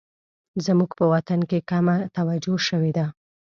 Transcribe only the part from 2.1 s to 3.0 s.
توجه شوې